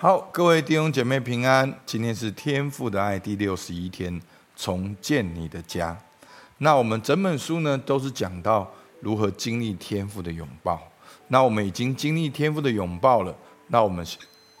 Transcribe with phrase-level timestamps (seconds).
[0.00, 1.76] 好，各位弟兄姐妹平安。
[1.84, 4.22] 今天是天父的爱第六十一天，
[4.54, 6.00] 重建你的家。
[6.58, 10.80] 那我们整本书呢，都是讲到如何经历天父的拥抱。
[11.26, 14.06] 那我们已经经历天父的拥抱了，那我们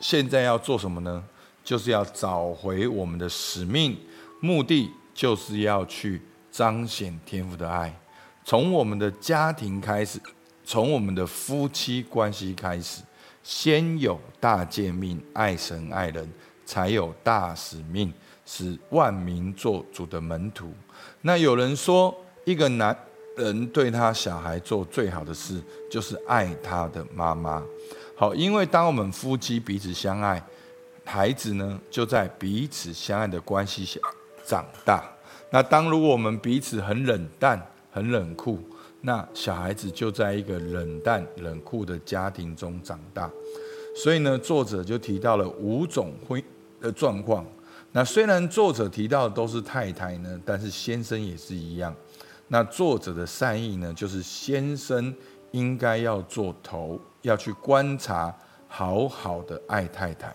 [0.00, 1.22] 现在要做什么呢？
[1.62, 3.96] 就是要找回我们的使命，
[4.40, 6.20] 目的就是要去
[6.50, 7.96] 彰显天父的爱，
[8.44, 10.20] 从我们的家庭开始，
[10.64, 13.02] 从我们的夫妻关系开始。
[13.48, 16.30] 先有大诫命，爱神爱人，
[16.66, 18.12] 才有大使命，
[18.44, 20.70] 使万民做主的门徒。
[21.22, 22.94] 那有人说，一个男
[23.38, 27.62] 人对他小孩做最好的事，就是爱他的妈妈。
[28.14, 30.44] 好，因为当我们夫妻彼此相爱，
[31.06, 33.98] 孩子呢就在彼此相爱的关系下
[34.44, 35.02] 长大。
[35.48, 37.58] 那当如果我们彼此很冷淡、
[37.90, 38.60] 很冷酷，
[39.00, 43.30] 那小孩子就在一个冷淡冷酷的家庭中长大，
[43.94, 46.42] 所以呢，作者就提到了五种婚
[46.80, 47.46] 的状况。
[47.92, 51.94] 那虽然作者提到的都是太太呢，但是先生也是一样。
[52.48, 55.14] 那作者的善意呢，就是先生
[55.52, 58.34] 应该要做头，要去观察，
[58.66, 60.34] 好好的爱太太。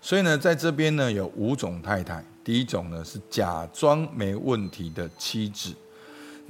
[0.00, 2.24] 所以呢，在这边呢，有五种太太。
[2.42, 5.74] 第一种呢，是假装没问题的妻子。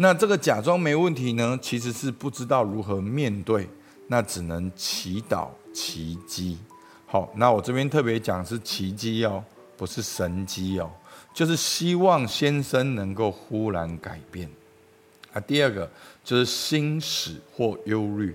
[0.02, 3.68] 那这个假装没问题呢，其实是不知道如何面对，
[4.06, 6.56] 那只能祈祷奇迹。
[7.04, 9.44] 好，那我这边特别讲是奇迹哦，
[9.76, 10.90] 不是神迹哦，
[11.34, 14.48] 就是希望先生能够忽然改变。
[15.34, 15.90] 啊，第二个
[16.24, 18.34] 就是心死或忧虑，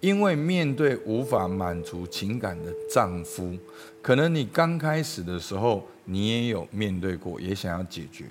[0.00, 3.54] 因为面对无法满足情感的丈夫，
[4.00, 8.24] 可能你刚开始的时候你也有面对过，也想要解决。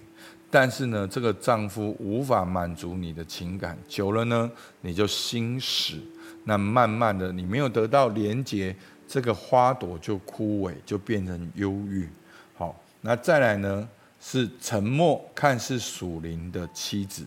[0.52, 5.96] 但是呢，这个丈夫无法满足你的情感，久了呢，你就心死。
[6.44, 8.76] 那慢慢的，你没有得到连接，
[9.08, 12.10] 这个花朵就枯萎，就变成忧郁。
[12.54, 13.88] 好，那再来呢，
[14.20, 17.26] 是沉默，看似属灵的妻子。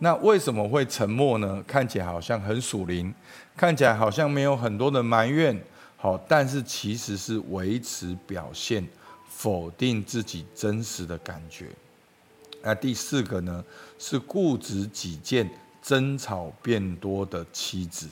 [0.00, 1.62] 那为什么会沉默呢？
[1.66, 3.14] 看起来好像很属灵，
[3.56, 5.56] 看起来好像没有很多的埋怨。
[5.96, 8.86] 好，但是其实是维持表现，
[9.28, 11.66] 否定自己真实的感觉。
[12.62, 13.64] 那第四个呢，
[13.98, 15.48] 是固执己见、
[15.80, 18.08] 争吵变多的妻子。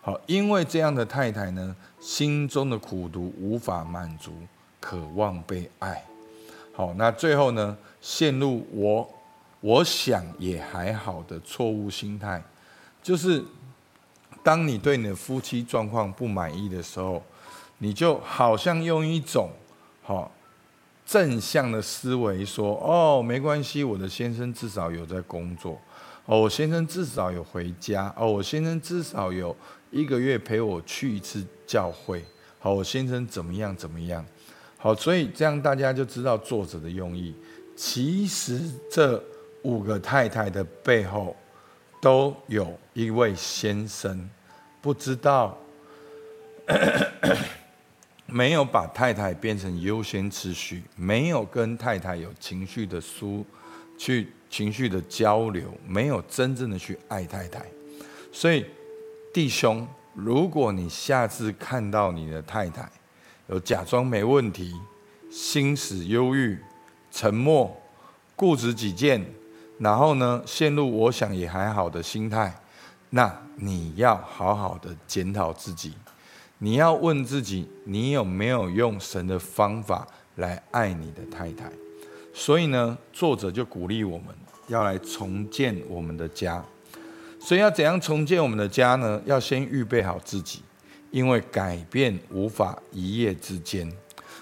[0.00, 4.32] 好，因为这样的太太呢，心中的苦毒无法满足，
[4.80, 6.02] 渴望被爱。
[6.74, 9.08] 好，那最后呢，陷入我
[9.60, 12.42] 我想也还好的错误心态，
[13.02, 13.44] 就是
[14.42, 17.22] 当你对你的夫妻状况不满意的时候，
[17.78, 19.50] 你就好像用一种
[20.02, 20.32] 好。
[21.12, 25.78] 正向的思维说：“哦，没关系，我的先生至少有在工作，
[26.24, 29.54] 哦，我先生至少有回家，哦，我先生至少有
[29.90, 32.24] 一个月陪我去一次教会，
[32.58, 34.24] 好，我先生怎么样怎么样，
[34.78, 37.34] 好，所以这样大家就知道作者的用意。
[37.76, 38.58] 其实
[38.90, 39.22] 这
[39.64, 41.36] 五个太太的背后，
[42.00, 44.30] 都有一位先生，
[44.80, 45.58] 不知道。”
[48.26, 53.44] 没有把太太变成优先次序，没有跟太太有情绪的疏，
[53.98, 57.64] 去情绪的交流，没有真正的去爱太太。
[58.32, 58.64] 所以，
[59.34, 62.90] 弟兄，如果你下次看到你的太太
[63.48, 64.74] 有假装没问题、
[65.30, 66.58] 心死忧郁、
[67.10, 67.78] 沉默、
[68.34, 69.22] 固执己见，
[69.78, 72.54] 然后呢，陷入我想也还好的心态，
[73.10, 75.92] 那你要好好的检讨自己。
[76.64, 80.06] 你要问自己，你有没有用神的方法
[80.36, 81.68] 来爱你的太太？
[82.32, 84.28] 所以呢，作者就鼓励我们
[84.68, 86.64] 要来重建我们的家。
[87.40, 89.20] 所以要怎样重建我们的家呢？
[89.26, 90.62] 要先预备好自己，
[91.10, 93.92] 因为改变无法一夜之间。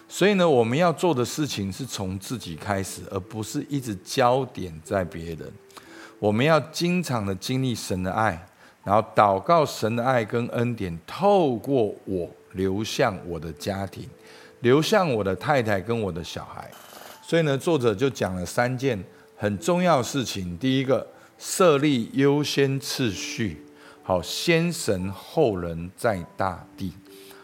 [0.06, 5.50] 所以呢，我们要做的事情是从自己开始，而不是一直焦点在别人。
[6.18, 8.46] 我们要经常的经历神的爱。
[8.82, 14.08] 然后祷告神的爱跟恩典，透过我流向我的家庭，
[14.60, 16.70] 流向我的太太跟我的小孩。
[17.22, 19.02] 所以呢，作者就讲了三件
[19.36, 20.56] 很重要的事情。
[20.58, 21.06] 第一个，
[21.38, 23.64] 设立优先次序，
[24.02, 26.92] 好，先神后人，在大地。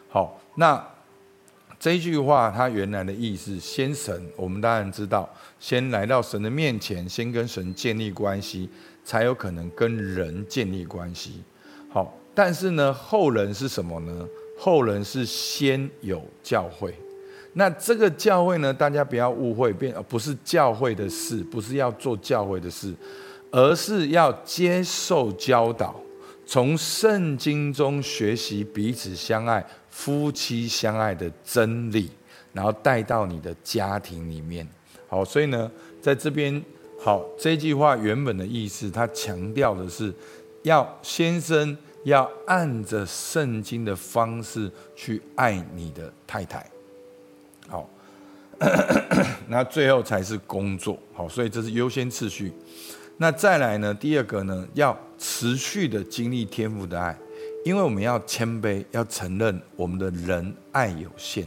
[0.09, 0.85] 好，那
[1.79, 5.29] 这一句话它原来的意思，先神，我们当然知道，
[5.61, 8.69] 先来到神的面前，先跟神建立关系。
[9.07, 11.41] 才有可能跟人建立关系。
[11.89, 14.29] 好，但是呢，后人是什么呢？
[14.59, 16.93] 后人是先有教会。
[17.53, 22.93] 那这个教会呢，大家不要误会，变不是教会的事，不是要做教会的事，
[23.53, 25.95] 而是要接受教导，
[26.45, 29.65] 从圣经中学习彼此相爱，
[29.97, 32.11] 夫妻相爱的真理，
[32.53, 34.69] 然后带到你的家庭里面。
[35.09, 35.73] 好，所以呢，
[36.03, 36.63] 在这边，
[37.03, 40.13] 好，这句话原本的意思，它强调的是，
[40.65, 46.65] 要先生要按着圣经的方式去爱你的太太。
[47.67, 47.89] 好，
[49.49, 50.99] 那最后才是工作。
[51.15, 52.53] 好，所以这是优先次序。
[53.17, 57.17] 那再来呢，第二个呢，要持续的经历天父的爱，
[57.67, 61.45] 因为我们要谦卑，要承认我们的人爱有限。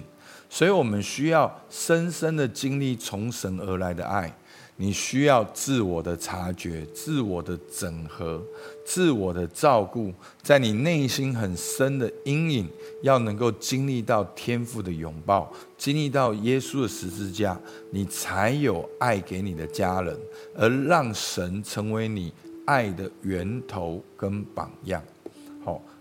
[0.50, 4.30] 所以我们需要深深的经历从神而来的爱。
[4.75, 8.44] 你需要自我的察觉、自我的整合、
[8.86, 12.68] 自我的照顾，在你内心很深的阴影，
[13.01, 17.57] 要能够经历到天父的拥抱，经历到耶稣的十字架，
[17.92, 20.18] 你才有爱给你的家人，
[20.54, 22.33] 而让神成为你
[22.66, 25.01] 爱的源头跟榜样。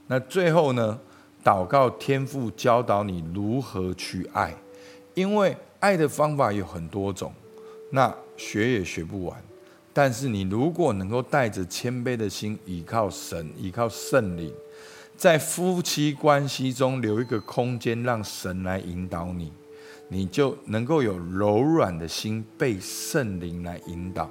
[0.08, 0.98] 那最后呢？
[1.44, 4.52] 祷告天父教导你如何去爱，
[5.14, 7.32] 因为爱的方法有很多种，
[7.90, 9.40] 那学也学不完。
[9.92, 14.52] 但是你如果能够带着谦卑的心，依靠神，依靠圣灵，
[15.16, 19.50] 在夫妻关系中留一个空间，让神来引导你，
[20.08, 24.28] 你就能够有柔软的心被圣灵来引导。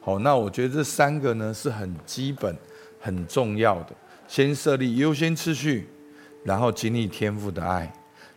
[0.00, 2.56] 好，那我觉得这三个呢是很基本、
[3.00, 3.96] 很重要的。
[4.30, 5.88] 先设立优先次序。
[6.42, 7.92] 然后经历天父的爱，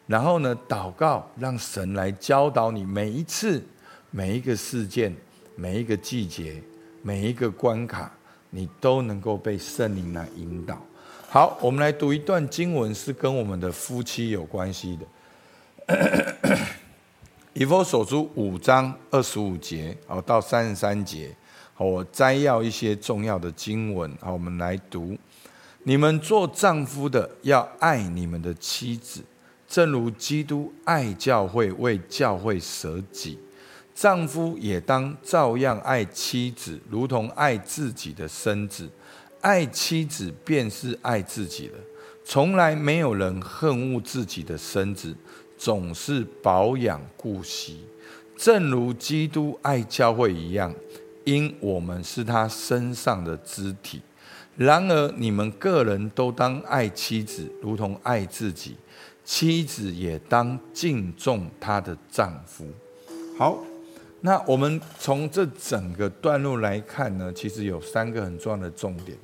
[0.08, 3.64] 然后呢，祷告，让神来教导你每一次、
[4.12, 5.16] 每一个事件、
[5.56, 6.62] 每一个季节、
[7.02, 8.12] 每一个关卡，
[8.50, 10.78] 你都能够被圣灵来引导。
[11.30, 15.00] 好，我们来读一段经文，是跟我们的夫妻有关系
[15.88, 15.98] 的。
[17.54, 21.34] 以弗所书五章二十五节，好到三十三节，
[21.74, 25.18] 好，我摘要一些重要的经文，好，我们来读。
[25.86, 29.22] 你们做丈夫的要爱你们的妻子，
[29.68, 33.38] 正如基督爱教会，为教会舍己。
[33.94, 38.90] 丈夫也当照样爱妻子，如同爱自己的身子。
[39.42, 41.78] 爱妻子便是爱自己了。
[42.24, 45.14] 从来没有人恨恶自己的身子，
[45.58, 47.84] 总是保养顾惜，
[48.38, 50.74] 正如基督爱教会一样，
[51.26, 54.02] 因我们是他身上的肢体。
[54.56, 58.74] 然而，你们个人都当爱妻子，如同爱自己；
[59.26, 62.66] 妻子也当敬重她的丈夫。
[63.36, 63.58] 好，
[64.22, 69.18] 那我们从这整个段落来看呢，其实有三个很重要的重点。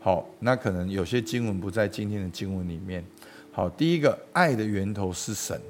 [0.00, 3.04] 好，那可能有些经文不在今天的经文里面。
[3.50, 5.60] 好，第一个，爱的源头是神，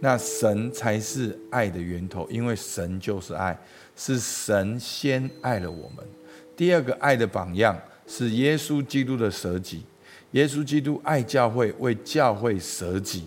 [0.00, 3.56] 那神才是爱的源头，因为神就是爱，
[3.94, 6.04] 是神先爱了我们。
[6.56, 7.80] 第二个，爱的榜样。
[8.12, 9.84] 是耶稣基督的舍己，
[10.32, 13.22] 耶稣基督爱教会，为教会舍己。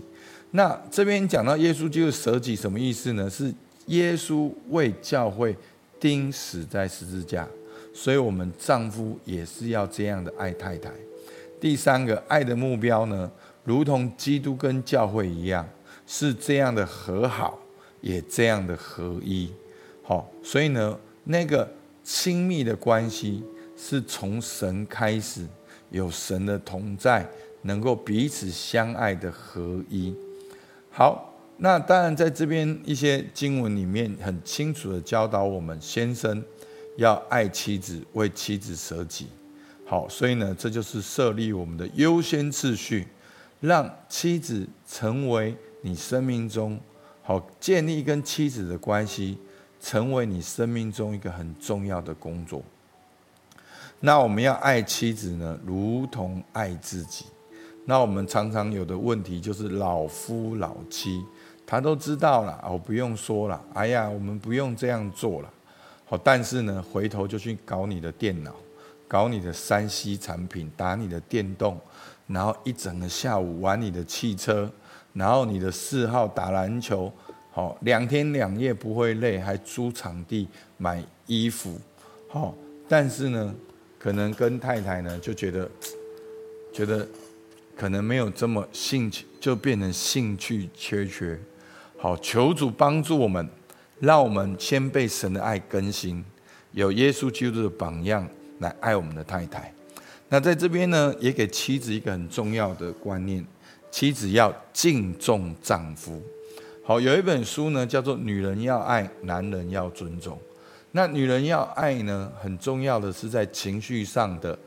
[0.51, 3.29] 那这边讲到耶稣基督舍己什么意思呢？
[3.29, 3.51] 是
[3.85, 5.55] 耶稣为教会
[6.01, 7.47] 钉死在十字架，
[7.93, 10.91] 所以我们丈夫也是要这样的爱太太。
[11.61, 13.31] 第三个爱的目标呢，
[13.63, 15.65] 如同基督跟教会一样，
[16.05, 17.57] 是这样的和好，
[18.01, 19.49] 也这样的合一。
[20.03, 21.71] 好，所以呢，那个
[22.03, 23.41] 亲密的关系。
[23.75, 25.47] 是从神开始，
[25.89, 27.27] 有神的同在，
[27.63, 30.15] 能够彼此相爱的合一。
[30.89, 36.43] 好，那当然在这边一些经文里面很清楚的教导我们，先生
[36.97, 39.27] 要爱妻子，为妻子舍己。
[39.85, 43.07] 好，所以呢，这就是设立我们的优先次序，
[43.59, 46.79] 让妻子成为你生命中
[47.21, 49.37] 好建立跟妻子的关系，
[49.79, 52.63] 成为你生命中一个很重要的工作。
[54.05, 57.23] 那我们要爱妻子呢，如同爱自己。
[57.85, 61.23] 那我们常常有的问题就是老夫老妻，
[61.65, 63.63] 他都知道了，我不用说了。
[63.73, 65.49] 哎呀，我们不用这样做了。
[66.03, 68.53] 好，但是呢，回头就去搞你的电脑，
[69.07, 71.79] 搞你的三 C 产品，打你的电动，
[72.27, 74.69] 然后一整个下午玩你的汽车，
[75.13, 77.09] 然后你的嗜好打篮球，
[77.53, 81.79] 好，两天两夜不会累，还租场地买衣服，
[82.27, 82.53] 好，
[82.89, 83.55] 但是呢。
[84.03, 85.71] 可能跟太太呢就觉得，
[86.73, 87.07] 觉得
[87.73, 91.39] 可能没有这么兴趣，就变成兴趣缺缺。
[91.97, 93.47] 好，求主帮助我们，
[94.01, 96.21] 让我们先被神的爱更新，
[96.73, 98.27] 有耶稣基督的榜样
[98.59, 99.73] 来爱我们的太太。
[100.27, 103.45] 那在这边呢，也给妻子一个很重要的观念：
[103.89, 106.21] 妻子要敬重丈夫。
[106.83, 110.37] 好，有一本书呢叫做《女人要爱，男人要尊重》。
[110.95, 114.57] 那女人要爱呢，很重要的是在情绪上的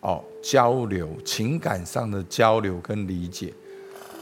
[0.00, 3.52] 哦交流，情感上的交流跟理解。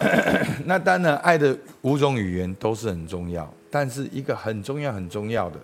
[0.65, 5.61] 那当然，爱的五种语言都是很重要，但是一个很重要、很重要的，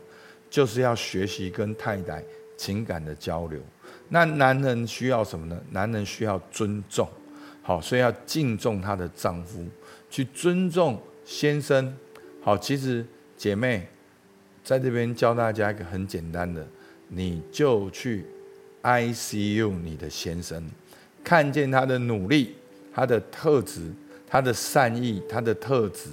[0.51, 2.23] 就是要学习跟太太
[2.59, 3.59] 情感的交流。
[4.11, 5.59] 那男人需要什么呢？
[5.71, 7.09] 男人需要尊重，
[7.63, 9.65] 好，所以要敬重他的丈夫，
[10.11, 11.97] 去尊重先生。
[12.43, 13.03] 好，其实
[13.39, 13.89] 姐妹
[14.67, 16.67] 在这边教大家一个很简单的，
[17.07, 18.27] 你就去
[18.83, 20.61] ICU 你的先生，
[21.23, 22.57] 看见他的努力，
[22.93, 23.93] 他的特质，
[24.27, 26.11] 他的善意，他的特质，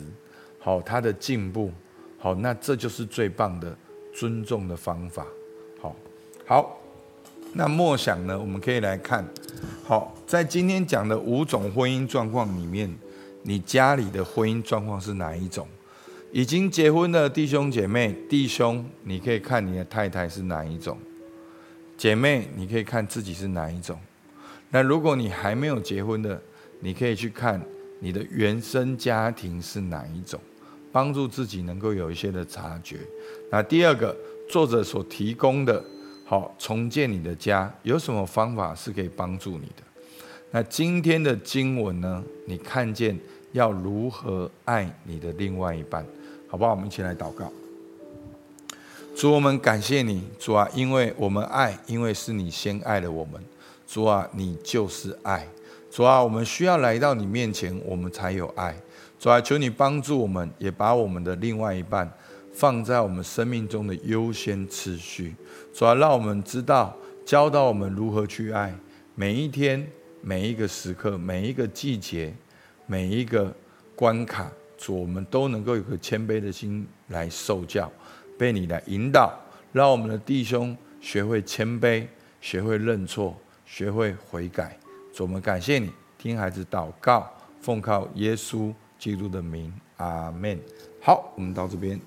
[0.60, 1.72] 好，他的进步，
[2.20, 3.76] 好，那这就是最棒的
[4.14, 5.26] 尊重的方法。
[5.82, 5.96] 好，
[6.46, 6.80] 好。
[7.56, 8.40] 那默想呢？
[8.40, 9.28] 我们可以来看，
[9.84, 12.96] 好，在今天讲的五种婚姻状况里面，
[13.42, 15.68] 你家里的婚姻状况是哪一种？
[16.34, 20.98] 已经结婚的弟兄姐妹，弟兄，你可以看你的太太是哪一种；
[21.96, 23.96] 姐妹，你可以看自己是哪一种。
[24.72, 26.42] 那如果你还没有结婚的，
[26.80, 27.62] 你可以去看
[28.00, 30.40] 你的原生家庭是哪一种，
[30.92, 32.98] 帮助自己能够有一些的察觉。
[33.52, 34.18] 那第二个，
[34.50, 35.86] 作者所提供的。
[36.26, 39.84] 好，重建你的家有什么方法是可以帮助你的？
[40.50, 42.24] 那今天的经文呢？
[42.48, 43.16] 你看见
[43.52, 46.04] 要如何爱你的另外一半，
[46.54, 46.70] 好不好？
[46.70, 47.52] 我们一起来祷告。
[49.16, 53.44] 主，我们感谢你，主啊，因为我们爱，因为是你先爱了我们。
[53.88, 55.48] 主啊，你就是爱。
[55.90, 58.76] 主啊，我们需要来到你面前，我们才有爱。
[59.20, 62.08] 主啊，求你帮助我们，也把我们的另外一半。
[62.54, 65.34] 放在我们生命中的优先次序，
[65.74, 66.96] 主要让我们知道，
[67.26, 68.72] 教导我们如何去爱
[69.16, 69.88] 每一天、
[70.22, 72.32] 每一个时刻、每一个季节、
[72.86, 73.52] 每一个
[73.96, 74.52] 关卡。
[74.84, 77.90] 主，我们都能够有个谦卑的心来受教，
[78.38, 79.34] 被你来引导，
[79.72, 82.06] 让我们的弟兄学会谦卑，
[82.42, 83.34] 学会认错，
[83.66, 84.78] 学会悔改。
[85.14, 90.60] 主，我们感谢你，听孩子祷告，奉靠耶稣基督的名，阿门。
[91.02, 91.98] 好，我们到这边。